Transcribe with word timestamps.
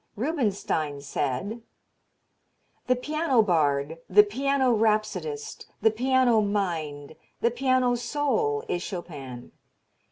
Rubinstein 0.15 0.99
said: 1.01 1.61
The 2.87 2.95
piano 2.95 3.43
bard, 3.43 3.99
the 4.09 4.23
piano 4.23 4.73
rhapsodist, 4.73 5.67
the 5.79 5.91
piano 5.91 6.41
mind, 6.41 7.15
the 7.41 7.51
piano 7.51 7.93
soul 7.93 8.63
is 8.67 8.81
Chopin. 8.81 9.51